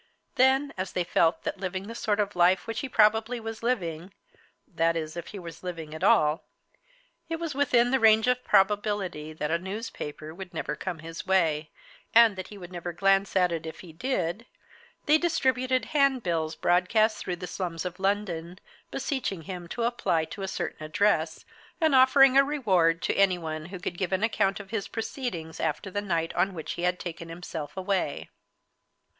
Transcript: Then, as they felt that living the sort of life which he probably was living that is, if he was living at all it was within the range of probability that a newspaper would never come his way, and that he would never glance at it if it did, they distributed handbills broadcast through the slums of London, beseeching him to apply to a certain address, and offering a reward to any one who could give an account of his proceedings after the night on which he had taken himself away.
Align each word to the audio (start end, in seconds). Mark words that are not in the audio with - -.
Then, 0.33 0.73
as 0.77 0.93
they 0.93 1.03
felt 1.03 1.43
that 1.43 1.59
living 1.59 1.85
the 1.87 1.93
sort 1.93 2.19
of 2.19 2.35
life 2.35 2.65
which 2.65 2.79
he 2.79 2.89
probably 2.89 3.39
was 3.39 3.61
living 3.61 4.11
that 4.67 4.95
is, 4.95 5.15
if 5.15 5.27
he 5.27 5.37
was 5.37 5.61
living 5.61 5.93
at 5.93 6.03
all 6.03 6.43
it 7.29 7.35
was 7.35 7.53
within 7.53 7.91
the 7.91 7.99
range 7.99 8.25
of 8.25 8.43
probability 8.43 9.31
that 9.31 9.51
a 9.51 9.59
newspaper 9.59 10.33
would 10.33 10.55
never 10.55 10.75
come 10.75 10.97
his 11.05 11.27
way, 11.27 11.69
and 12.15 12.35
that 12.35 12.47
he 12.47 12.57
would 12.57 12.71
never 12.71 12.91
glance 12.91 13.35
at 13.35 13.51
it 13.51 13.67
if 13.67 13.83
it 13.83 13.99
did, 13.99 14.47
they 15.05 15.19
distributed 15.19 15.85
handbills 15.93 16.55
broadcast 16.55 17.19
through 17.19 17.35
the 17.35 17.45
slums 17.45 17.85
of 17.85 17.99
London, 17.99 18.57
beseeching 18.89 19.43
him 19.43 19.67
to 19.67 19.83
apply 19.83 20.25
to 20.25 20.41
a 20.41 20.47
certain 20.47 20.83
address, 20.83 21.45
and 21.79 21.93
offering 21.93 22.35
a 22.39 22.43
reward 22.43 23.03
to 23.03 23.13
any 23.13 23.37
one 23.37 23.65
who 23.67 23.79
could 23.79 23.99
give 23.99 24.11
an 24.11 24.23
account 24.23 24.59
of 24.59 24.71
his 24.71 24.87
proceedings 24.87 25.59
after 25.59 25.91
the 25.91 26.01
night 26.01 26.33
on 26.33 26.55
which 26.55 26.71
he 26.71 26.81
had 26.81 26.99
taken 26.99 27.29
himself 27.29 27.77
away. 27.77 28.31